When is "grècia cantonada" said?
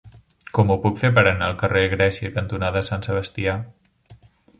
1.91-2.83